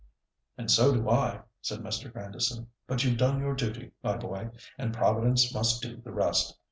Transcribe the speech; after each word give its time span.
"And 0.57 0.71
so 0.71 0.95
do 0.95 1.07
I," 1.11 1.41
said 1.61 1.81
Mr. 1.81 2.11
Grandison; 2.11 2.69
"but 2.87 3.03
you've 3.03 3.19
done 3.19 3.39
your 3.39 3.53
duty, 3.53 3.91
my 4.01 4.17
boy, 4.17 4.49
and 4.79 4.95
Providence 4.95 5.53
must 5.53 5.79
do 5.83 5.97
the 5.97 6.11
rest. 6.11 6.57